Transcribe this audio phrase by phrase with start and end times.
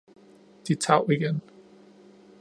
[0.63, 1.37] De tav igen.